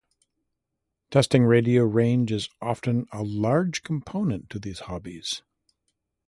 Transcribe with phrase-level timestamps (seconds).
[1.11, 5.43] Testing radio range is often a large component to these hobbies.